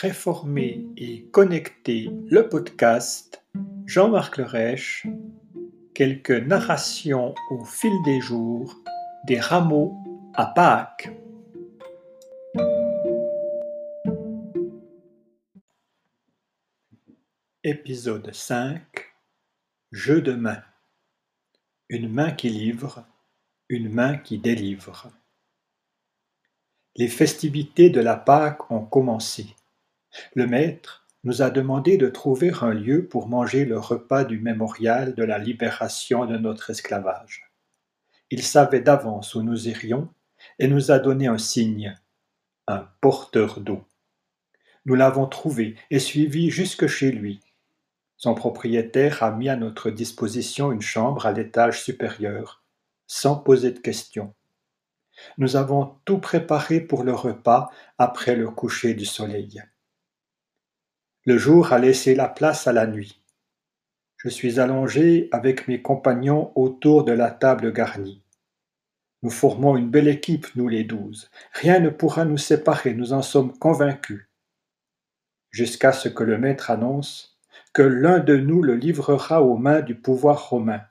Réformer 0.00 0.84
et 0.98 1.24
connecter 1.30 2.10
le 2.28 2.50
podcast 2.50 3.42
Jean-Marc 3.86 4.36
Lerèche, 4.36 5.06
quelques 5.94 6.32
narrations 6.32 7.34
au 7.50 7.64
fil 7.64 7.94
des 8.04 8.20
jours 8.20 8.76
des 9.26 9.40
rameaux 9.40 9.96
à 10.34 10.44
Pâques. 10.48 11.08
Épisode 17.64 18.34
5 18.34 18.82
Jeu 19.92 20.20
de 20.20 20.34
main. 20.34 20.62
Une 21.88 22.12
main 22.12 22.32
qui 22.32 22.50
livre, 22.50 23.06
une 23.70 23.88
main 23.88 24.18
qui 24.18 24.36
délivre. 24.36 25.10
Les 26.96 27.08
festivités 27.08 27.88
de 27.88 28.02
la 28.02 28.16
Pâque 28.16 28.70
ont 28.70 28.84
commencé. 28.84 29.56
Le 30.34 30.46
maître 30.46 31.06
nous 31.24 31.42
a 31.42 31.50
demandé 31.50 31.96
de 31.96 32.08
trouver 32.08 32.52
un 32.60 32.72
lieu 32.72 33.06
pour 33.06 33.28
manger 33.28 33.64
le 33.64 33.78
repas 33.78 34.24
du 34.24 34.38
mémorial 34.38 35.14
de 35.14 35.24
la 35.24 35.38
libération 35.38 36.24
de 36.24 36.36
notre 36.36 36.70
esclavage. 36.70 37.50
Il 38.30 38.42
savait 38.42 38.80
d'avance 38.80 39.34
où 39.34 39.42
nous 39.42 39.68
irions 39.68 40.08
et 40.58 40.68
nous 40.68 40.90
a 40.90 40.98
donné 40.98 41.26
un 41.26 41.38
signe, 41.38 41.96
un 42.68 42.88
porteur 43.00 43.60
d'eau. 43.60 43.84
Nous 44.84 44.94
l'avons 44.94 45.26
trouvé 45.26 45.76
et 45.90 45.98
suivi 45.98 46.50
jusque 46.50 46.86
chez 46.86 47.10
lui. 47.10 47.40
Son 48.16 48.34
propriétaire 48.34 49.22
a 49.22 49.30
mis 49.30 49.48
à 49.48 49.56
notre 49.56 49.90
disposition 49.90 50.72
une 50.72 50.80
chambre 50.80 51.26
à 51.26 51.32
l'étage 51.32 51.82
supérieur, 51.82 52.62
sans 53.06 53.36
poser 53.36 53.72
de 53.72 53.78
questions. 53.78 54.34
Nous 55.38 55.56
avons 55.56 55.96
tout 56.04 56.18
préparé 56.18 56.80
pour 56.80 57.02
le 57.02 57.12
repas 57.12 57.70
après 57.98 58.36
le 58.36 58.48
coucher 58.48 58.94
du 58.94 59.04
soleil. 59.04 59.62
Le 61.26 61.38
jour 61.38 61.72
a 61.72 61.80
laissé 61.80 62.14
la 62.14 62.28
place 62.28 62.68
à 62.68 62.72
la 62.72 62.86
nuit. 62.86 63.20
Je 64.16 64.28
suis 64.28 64.60
allongé 64.60 65.28
avec 65.32 65.66
mes 65.66 65.82
compagnons 65.82 66.52
autour 66.54 67.02
de 67.02 67.10
la 67.10 67.32
table 67.32 67.72
garnie. 67.72 68.22
Nous 69.22 69.30
formons 69.30 69.76
une 69.76 69.90
belle 69.90 70.06
équipe, 70.06 70.46
nous 70.54 70.68
les 70.68 70.84
douze. 70.84 71.28
Rien 71.52 71.80
ne 71.80 71.90
pourra 71.90 72.24
nous 72.24 72.38
séparer, 72.38 72.94
nous 72.94 73.12
en 73.12 73.22
sommes 73.22 73.58
convaincus. 73.58 74.28
Jusqu'à 75.50 75.90
ce 75.90 76.08
que 76.08 76.22
le 76.22 76.38
maître 76.38 76.70
annonce 76.70 77.40
que 77.74 77.82
l'un 77.82 78.20
de 78.20 78.36
nous 78.36 78.62
le 78.62 78.76
livrera 78.76 79.42
aux 79.42 79.56
mains 79.56 79.80
du 79.80 79.96
pouvoir 79.96 80.50
romain. 80.50 80.82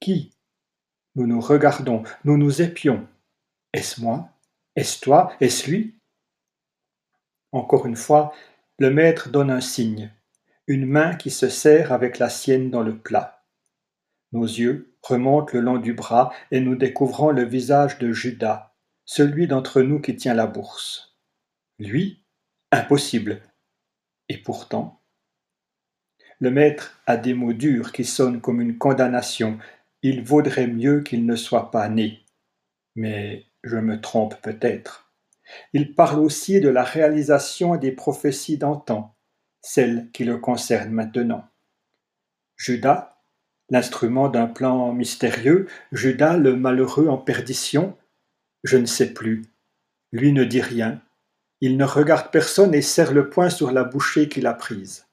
Qui? 0.00 0.34
Nous 1.14 1.26
nous 1.26 1.42
regardons, 1.42 2.04
nous 2.24 2.38
nous 2.38 2.62
épions. 2.62 3.06
Est-ce 3.74 4.00
moi? 4.00 4.30
Est-ce 4.76 4.98
toi? 4.98 5.34
Est-ce 5.40 5.70
lui? 5.70 5.94
Encore 7.52 7.84
une 7.84 7.96
fois, 7.96 8.32
le 8.80 8.90
maître 8.90 9.28
donne 9.28 9.50
un 9.50 9.60
signe, 9.60 10.10
une 10.66 10.86
main 10.86 11.14
qui 11.14 11.30
se 11.30 11.50
serre 11.50 11.92
avec 11.92 12.18
la 12.18 12.30
sienne 12.30 12.70
dans 12.70 12.82
le 12.82 12.96
plat. 12.96 13.44
Nos 14.32 14.46
yeux 14.46 14.96
remontent 15.02 15.52
le 15.52 15.60
long 15.60 15.76
du 15.76 15.92
bras 15.92 16.32
et 16.50 16.60
nous 16.60 16.76
découvrons 16.76 17.30
le 17.30 17.44
visage 17.44 17.98
de 17.98 18.10
Judas, 18.10 18.74
celui 19.04 19.46
d'entre 19.46 19.82
nous 19.82 20.00
qui 20.00 20.16
tient 20.16 20.32
la 20.32 20.46
bourse. 20.46 21.18
Lui 21.78 22.24
Impossible. 22.72 23.42
Et 24.30 24.38
pourtant 24.38 25.02
Le 26.38 26.50
maître 26.50 27.02
a 27.04 27.18
des 27.18 27.34
mots 27.34 27.52
durs 27.52 27.92
qui 27.92 28.06
sonnent 28.06 28.40
comme 28.40 28.62
une 28.62 28.78
condamnation, 28.78 29.58
il 30.00 30.22
vaudrait 30.24 30.68
mieux 30.68 31.02
qu'il 31.02 31.26
ne 31.26 31.36
soit 31.36 31.70
pas 31.70 31.90
né. 31.90 32.24
Mais 32.94 33.44
je 33.62 33.76
me 33.76 34.00
trompe 34.00 34.40
peut-être. 34.40 35.09
Il 35.72 35.94
parle 35.94 36.20
aussi 36.20 36.60
de 36.60 36.68
la 36.68 36.84
réalisation 36.84 37.76
des 37.76 37.92
prophéties 37.92 38.58
d'antan, 38.58 39.14
celles 39.60 40.10
qui 40.12 40.24
le 40.24 40.38
concernent 40.38 40.92
maintenant. 40.92 41.44
Judas, 42.56 43.18
l'instrument 43.70 44.28
d'un 44.28 44.46
plan 44.46 44.92
mystérieux, 44.92 45.66
Judas 45.92 46.36
le 46.36 46.56
malheureux 46.56 47.08
en 47.08 47.18
perdition, 47.18 47.96
je 48.64 48.76
ne 48.76 48.86
sais 48.86 49.14
plus. 49.14 49.42
Lui 50.12 50.32
ne 50.32 50.44
dit 50.44 50.60
rien. 50.60 51.00
Il 51.60 51.76
ne 51.76 51.84
regarde 51.84 52.30
personne 52.30 52.74
et 52.74 52.82
serre 52.82 53.12
le 53.12 53.30
poing 53.30 53.50
sur 53.50 53.70
la 53.70 53.84
bouchée 53.84 54.28
qu'il 54.28 54.46
a 54.46 54.54
prise. 54.54 55.06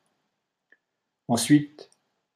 Ensuite, 1.27 1.89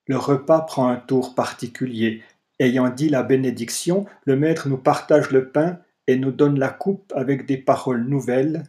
le 0.08 0.18
repas 0.18 0.62
prend 0.62 0.90
un 0.90 0.98
tour 0.98 1.34
particulier 1.34 2.24
Ayant 2.62 2.90
dit 2.90 3.10
la 3.10 3.24
bénédiction, 3.24 4.06
le 4.26 4.36
Maître 4.36 4.70
nous 4.70 4.78
partage 4.78 5.32
le 5.32 5.50
pain 5.50 5.80
et 6.08 6.18
nous 6.18 6.32
donne 6.32 6.60
la 6.60 6.70
coupe 6.70 7.14
avec 7.16 7.46
des 7.46 7.58
paroles 7.58 8.04
nouvelles. 8.04 8.64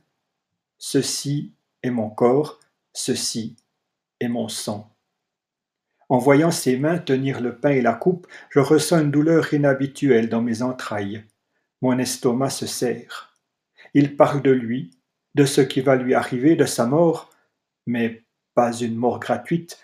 Ceci 0.79 1.53
est 1.83 1.91
mon 1.91 2.11
corps, 2.11 2.61
ceci 2.93 3.57
est 4.21 4.29
mon 4.29 4.49
sang. 4.49 4.93
En 6.09 6.19
voyant 6.19 6.51
ses 6.51 6.77
mains 6.77 6.99
tenir 6.99 7.41
le 7.41 7.59
pain 7.59 7.71
et 7.71 7.81
la 7.81 7.95
coupe, 7.95 8.27
je 8.51 8.61
ressens 8.61 9.01
une 9.01 9.11
douleur 9.11 9.55
inhabituelle 9.55 10.29
dans 10.29 10.43
mes 10.43 10.63
entrailles. 10.63 11.25
Mon 11.81 11.99
estomac 11.99 12.51
se 12.51 12.67
serre. 12.67 13.35
Il 13.95 14.17
parle 14.17 14.43
de 14.43 14.51
lui, 14.51 14.91
de 15.35 15.45
ce 15.45 15.61
qui 15.61 15.81
va 15.81 15.97
lui 15.97 16.15
arriver, 16.15 16.55
de 16.55 16.67
sa 16.67 16.87
mort, 16.87 17.31
mais 17.87 18.25
pas 18.55 18.73
une 18.73 18.95
mort 18.95 19.21
gratuite, 19.21 19.81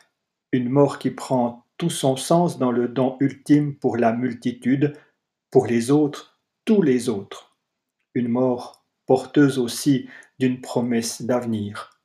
une 0.52 0.68
mort 0.68 0.98
qui 0.98 1.10
prend 1.10 1.64
tout 1.78 1.90
son 1.90 2.16
sens 2.16 2.58
dans 2.58 2.72
le 2.72 2.88
don 2.88 3.16
ultime 3.20 3.74
pour 3.76 3.96
la 3.96 4.12
multitude, 4.12 4.94
pour 5.50 5.66
les 5.66 5.90
autres, 5.90 6.37
les 6.76 7.08
autres. 7.08 7.56
Une 8.14 8.28
mort 8.28 8.84
porteuse 9.06 9.58
aussi 9.58 10.08
d'une 10.38 10.60
promesse 10.60 11.22
d'avenir. 11.22 11.98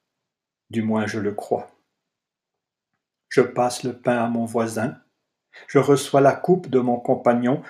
Du 0.70 0.82
moins 0.82 1.06
je 1.06 1.20
le 1.20 1.34
crois. 1.34 1.70
Je 3.30 3.42
passe 3.42 3.84
le 3.84 3.94
pain 3.98 4.24
à 4.24 4.28
mon 4.28 4.46
voisin, 4.46 4.98
je 5.68 5.80
reçois 5.80 6.22
la 6.22 6.34
coupe 6.34 6.70
de 6.70 6.80
mon 6.80 6.98
compagnon, 6.98 7.62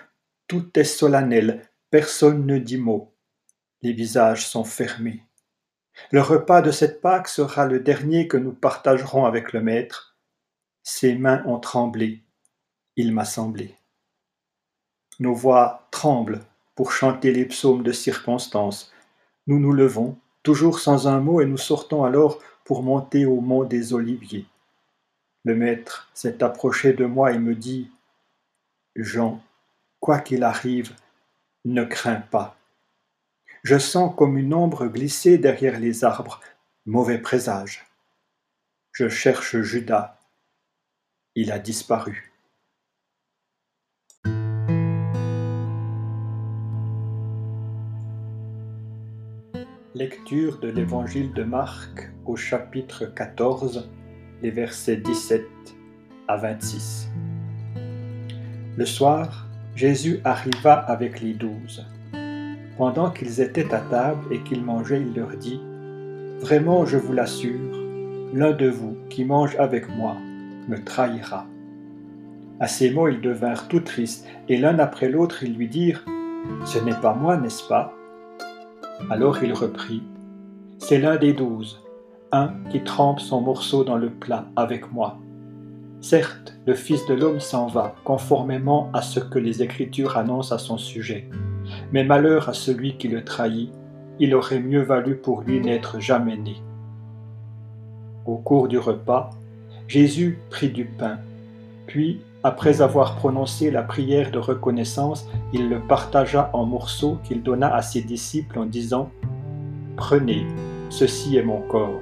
tout 0.48 0.78
est 0.78 0.84
solennel, 0.84 1.70
personne 1.90 2.46
ne 2.46 2.58
dit 2.58 2.78
mot. 2.78 3.14
Les 3.82 3.94
visages 3.94 4.48
sont 4.48 4.64
fermés. 4.64 5.24
Le 6.12 6.22
repas 6.22 6.62
de 6.62 6.72
cette 6.72 7.02
Pâque 7.02 7.28
sera 7.28 7.66
le 7.66 7.80
dernier 7.80 8.28
que 8.28 8.38
nous 8.38 8.54
partagerons 8.54 9.26
avec 9.26 9.54
le 9.54 9.62
Maître, 9.62 10.18
ses 10.84 11.16
mains 11.16 11.44
ont 11.46 11.60
tremblé, 11.60 12.24
il 12.96 13.14
m'a 13.14 13.26
semblé. 13.26 13.76
Nos 15.20 15.34
voix 15.34 15.88
tremblent 15.92 16.42
pour 16.76 16.92
chanter 16.92 17.32
les 17.32 17.46
psaumes 17.46 17.84
de 17.84 17.92
circonstance. 17.92 18.92
Nous 19.48 19.60
nous 19.60 19.74
levons, 19.74 20.18
toujours 20.42 20.80
sans 20.80 21.08
un 21.08 21.20
mot, 21.20 21.42
et 21.42 21.46
nous 21.46 21.58
sortons 21.58 22.04
alors 22.04 22.40
pour 22.64 22.84
monter 22.84 23.26
au 23.26 23.42
mont 23.42 23.64
des 23.64 23.94
Oliviers. 23.94 24.46
Le 25.46 25.56
maître 25.56 26.10
s'est 26.14 26.42
approché 26.44 26.94
de 26.94 27.06
moi 27.06 27.34
et 27.34 27.40
me 27.40 27.56
dit 27.56 27.92
Jean, 28.96 29.42
quoi 30.00 30.20
qu'il 30.20 30.44
arrive, 30.44 30.96
ne 31.66 31.84
crains 31.84 32.22
pas. 32.22 32.56
Je 33.64 33.78
sens 33.78 34.14
comme 34.16 34.38
une 34.38 34.54
ombre 34.54 34.88
glisser 34.88 35.38
derrière 35.38 35.80
les 35.80 36.04
arbres, 36.04 36.42
mauvais 36.86 37.18
présage. 37.18 37.86
Je 38.92 39.10
cherche 39.10 39.58
Judas, 39.62 40.20
il 41.36 41.52
a 41.52 41.60
disparu. 41.60 42.33
Lecture 49.96 50.58
de 50.58 50.70
l'Évangile 50.70 51.34
de 51.34 51.44
Marc 51.44 52.10
au 52.26 52.36
chapitre 52.36 53.06
14, 53.06 53.92
les 54.42 54.50
versets 54.50 54.96
17 54.96 55.46
à 56.28 56.36
26. 56.38 57.12
Le 58.76 58.86
soir, 58.88 59.48
Jésus 59.76 60.20
arriva 60.24 60.74
avec 60.74 61.22
les 61.22 61.36
douze. 61.36 61.86
Pendant 62.76 63.12
qu'ils 63.12 63.40
étaient 63.40 63.72
à 63.72 63.82
table 63.82 64.34
et 64.34 64.40
qu'ils 64.40 64.64
mangeaient, 64.64 65.00
il 65.00 65.14
leur 65.14 65.38
dit, 65.38 65.62
Vraiment, 66.40 66.88
je 66.88 66.98
vous 66.98 67.14
l'assure, 67.14 67.80
l'un 68.34 68.52
de 68.52 68.70
vous 68.70 68.98
qui 69.12 69.26
mange 69.26 69.56
avec 69.60 69.88
moi 69.90 70.18
me 70.70 70.84
trahira. 70.84 71.46
À 72.60 72.68
ces 72.68 72.90
mots, 72.90 73.10
ils 73.10 73.22
devinrent 73.22 73.68
tout 73.68 73.82
tristes, 73.82 74.28
et 74.50 74.58
l'un 74.58 74.80
après 74.80 75.10
l'autre, 75.10 75.44
ils 75.44 75.56
lui 75.56 75.68
dirent 75.68 76.04
Ce 76.66 76.80
n'est 76.80 77.00
pas 77.00 77.14
moi, 77.14 77.38
n'est-ce 77.38 77.68
pas? 77.68 77.94
Alors 79.10 79.44
il 79.44 79.54
reprit 79.54 80.02
C'est 80.80 80.98
l'un 80.98 81.18
des 81.18 81.34
douze, 81.34 81.82
un 82.32 82.54
qui 82.72 82.82
trempe 82.84 83.20
son 83.20 83.42
morceau 83.42 83.84
dans 83.84 83.98
le 83.98 84.10
plat 84.10 84.46
avec 84.56 84.92
moi. 84.92 85.18
Certes, 86.02 86.56
le 86.66 86.74
Fils 86.74 87.06
de 87.06 87.14
l'homme 87.14 87.40
s'en 87.40 87.68
va, 87.68 87.96
conformément 88.04 88.90
à 88.94 89.02
ce 89.02 89.20
que 89.20 89.40
les 89.40 89.62
Écritures 89.62 90.18
annoncent 90.18 90.56
à 90.56 90.58
son 90.58 90.78
sujet. 90.78 91.30
Mais 91.92 92.04
malheur 92.04 92.50
à 92.50 92.54
celui 92.54 92.98
qui 92.98 93.08
le 93.08 93.24
trahit, 93.24 93.72
il 94.20 94.36
aurait 94.36 94.60
mieux 94.60 94.82
valu 94.82 95.16
pour 95.16 95.42
lui 95.42 95.60
n'être 95.60 96.00
jamais 96.00 96.38
né. 96.38 96.56
Au 98.26 98.38
cours 98.38 98.68
du 98.68 98.78
repas, 98.78 99.32
Jésus 99.88 100.40
prit 100.50 100.70
du 100.70 100.86
pain, 100.86 101.18
puis, 101.88 102.22
après 102.44 102.82
avoir 102.82 103.16
prononcé 103.16 103.72
la 103.72 103.84
prière 103.84 104.30
de 104.30 104.38
reconnaissance, 104.38 105.30
il 105.54 105.70
le 105.70 105.80
partagea 105.80 106.50
en 106.52 106.66
morceaux 106.66 107.18
qu'il 107.24 107.42
donna 107.42 107.74
à 107.74 107.82
ses 107.82 108.02
disciples 108.02 108.60
en 108.60 108.66
disant 108.66 109.10
Prenez, 109.96 110.46
Ceci 110.90 111.38
est 111.38 111.44
mon 111.44 111.62
corps. 111.62 112.02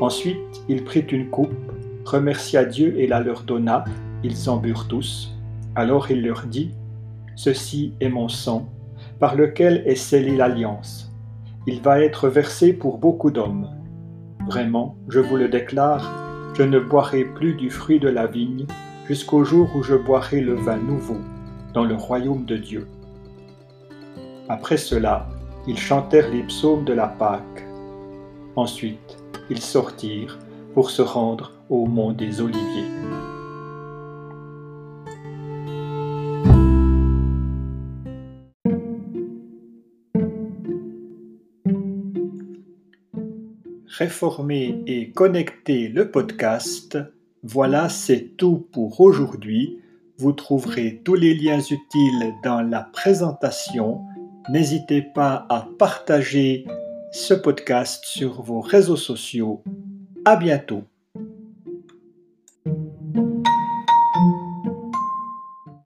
Ensuite, 0.00 0.38
il 0.68 0.84
prit 0.84 1.00
une 1.00 1.28
coupe, 1.28 1.52
remercia 2.04 2.64
Dieu 2.64 2.98
et 2.98 3.06
la 3.06 3.20
leur 3.20 3.42
donna. 3.42 3.84
Ils 4.22 4.48
en 4.48 4.56
burent 4.56 4.88
tous. 4.88 5.36
Alors 5.74 6.10
il 6.10 6.22
leur 6.22 6.44
dit, 6.46 6.70
Ceci 7.34 7.92
est 8.00 8.08
mon 8.08 8.28
sang, 8.28 8.68
par 9.18 9.34
lequel 9.34 9.82
est 9.84 9.96
scellée 9.96 10.36
l'alliance. 10.36 11.12
Il 11.66 11.80
va 11.80 12.00
être 12.00 12.28
versé 12.28 12.72
pour 12.72 12.98
beaucoup 12.98 13.32
d'hommes. 13.32 13.68
Vraiment, 14.46 14.96
je 15.08 15.18
vous 15.18 15.36
le 15.36 15.48
déclare, 15.48 16.52
je 16.54 16.62
ne 16.62 16.78
boirai 16.78 17.24
plus 17.24 17.54
du 17.54 17.70
fruit 17.70 17.98
de 17.98 18.08
la 18.08 18.26
vigne 18.26 18.66
jusqu'au 19.08 19.44
jour 19.44 19.70
où 19.76 19.82
je 19.82 19.94
boirai 19.94 20.40
le 20.40 20.54
vin 20.54 20.78
nouveau 20.78 21.18
dans 21.72 21.84
le 21.84 21.94
royaume 21.94 22.44
de 22.44 22.56
Dieu. 22.56 22.88
Après 24.48 24.76
cela, 24.76 25.28
ils 25.66 25.78
chantèrent 25.78 26.30
les 26.30 26.42
psaumes 26.42 26.84
de 26.84 26.92
la 26.92 27.08
Pâque. 27.08 27.66
Ensuite, 28.56 29.16
ils 29.50 29.60
sortirent 29.60 30.38
pour 30.74 30.90
se 30.90 31.02
rendre 31.02 31.52
au 31.68 31.86
mont 31.86 32.12
des 32.12 32.40
Oliviers. 32.40 32.90
Réformer 43.86 44.82
et 44.86 45.12
connecter 45.12 45.88
le 45.88 46.10
podcast, 46.10 46.98
voilà 47.46 47.90
c'est 47.90 48.36
tout 48.38 48.66
pour 48.72 49.02
aujourd'hui. 49.02 49.78
Vous 50.16 50.32
trouverez 50.32 51.02
tous 51.04 51.14
les 51.14 51.34
liens 51.34 51.60
utiles 51.60 52.32
dans 52.42 52.62
la 52.62 52.80
présentation. 52.80 54.00
N'hésitez 54.48 55.02
pas 55.02 55.44
à 55.50 55.68
partager 55.78 56.64
ce 57.12 57.34
podcast 57.34 58.02
sur 58.06 58.40
vos 58.40 58.60
réseaux 58.60 58.96
sociaux. 58.96 59.62
À 60.24 60.36
bientôt. 60.36 60.84